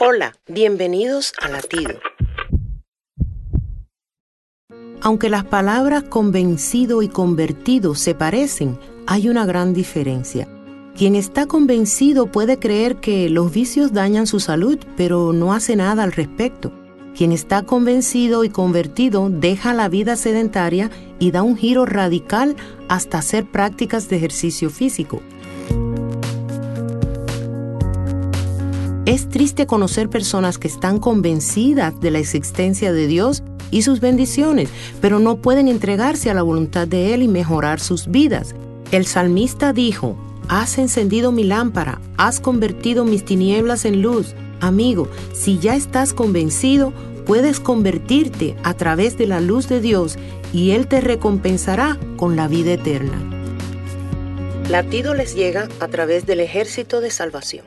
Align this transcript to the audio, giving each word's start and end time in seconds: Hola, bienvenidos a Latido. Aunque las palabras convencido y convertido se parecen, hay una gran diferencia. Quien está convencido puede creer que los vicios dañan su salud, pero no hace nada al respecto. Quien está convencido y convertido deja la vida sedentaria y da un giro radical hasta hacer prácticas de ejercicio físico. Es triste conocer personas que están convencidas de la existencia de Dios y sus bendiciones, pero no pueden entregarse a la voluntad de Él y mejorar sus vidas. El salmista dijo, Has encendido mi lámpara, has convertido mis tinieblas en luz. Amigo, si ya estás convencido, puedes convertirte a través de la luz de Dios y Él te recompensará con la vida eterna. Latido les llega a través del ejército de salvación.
Hola, 0.00 0.34
bienvenidos 0.48 1.32
a 1.40 1.48
Latido. 1.48 2.00
Aunque 5.00 5.28
las 5.30 5.44
palabras 5.44 6.02
convencido 6.02 7.00
y 7.00 7.08
convertido 7.08 7.94
se 7.94 8.12
parecen, 8.12 8.76
hay 9.06 9.28
una 9.28 9.46
gran 9.46 9.72
diferencia. 9.72 10.48
Quien 10.96 11.14
está 11.14 11.46
convencido 11.46 12.26
puede 12.26 12.58
creer 12.58 12.96
que 12.96 13.30
los 13.30 13.52
vicios 13.52 13.92
dañan 13.92 14.26
su 14.26 14.40
salud, 14.40 14.80
pero 14.96 15.32
no 15.32 15.52
hace 15.52 15.76
nada 15.76 16.02
al 16.02 16.10
respecto. 16.10 16.72
Quien 17.16 17.30
está 17.30 17.62
convencido 17.62 18.42
y 18.42 18.48
convertido 18.48 19.30
deja 19.30 19.74
la 19.74 19.88
vida 19.88 20.16
sedentaria 20.16 20.90
y 21.20 21.30
da 21.30 21.44
un 21.44 21.56
giro 21.56 21.86
radical 21.86 22.56
hasta 22.88 23.18
hacer 23.18 23.44
prácticas 23.48 24.08
de 24.08 24.16
ejercicio 24.16 24.70
físico. 24.70 25.22
Es 29.06 29.28
triste 29.28 29.66
conocer 29.66 30.08
personas 30.08 30.56
que 30.56 30.66
están 30.66 30.98
convencidas 30.98 32.00
de 32.00 32.10
la 32.10 32.20
existencia 32.20 32.90
de 32.90 33.06
Dios 33.06 33.42
y 33.70 33.82
sus 33.82 34.00
bendiciones, 34.00 34.70
pero 35.02 35.18
no 35.18 35.36
pueden 35.36 35.68
entregarse 35.68 36.30
a 36.30 36.34
la 36.34 36.40
voluntad 36.40 36.88
de 36.88 37.12
Él 37.12 37.22
y 37.22 37.28
mejorar 37.28 37.80
sus 37.80 38.06
vidas. 38.06 38.54
El 38.92 39.04
salmista 39.04 39.74
dijo, 39.74 40.16
Has 40.48 40.78
encendido 40.78 41.32
mi 41.32 41.44
lámpara, 41.44 42.00
has 42.16 42.40
convertido 42.40 43.04
mis 43.04 43.26
tinieblas 43.26 43.84
en 43.84 44.00
luz. 44.00 44.34
Amigo, 44.60 45.08
si 45.34 45.58
ya 45.58 45.76
estás 45.76 46.14
convencido, 46.14 46.94
puedes 47.26 47.60
convertirte 47.60 48.56
a 48.62 48.72
través 48.72 49.18
de 49.18 49.26
la 49.26 49.40
luz 49.40 49.68
de 49.68 49.82
Dios 49.82 50.16
y 50.50 50.70
Él 50.70 50.86
te 50.86 51.02
recompensará 51.02 51.98
con 52.16 52.36
la 52.36 52.48
vida 52.48 52.72
eterna. 52.72 53.20
Latido 54.70 55.12
les 55.12 55.34
llega 55.34 55.68
a 55.80 55.88
través 55.88 56.24
del 56.24 56.40
ejército 56.40 57.02
de 57.02 57.10
salvación. 57.10 57.66